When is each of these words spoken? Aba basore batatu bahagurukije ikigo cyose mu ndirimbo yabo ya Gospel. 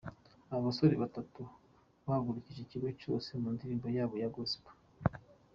Aba 0.51 0.65
basore 0.67 0.95
batatu 1.03 1.41
bahagurukije 2.05 2.59
ikigo 2.63 2.89
cyose 3.01 3.29
mu 3.41 3.49
ndirimbo 3.55 3.87
yabo 3.95 4.15
ya 4.21 4.31
Gospel. 4.35 4.75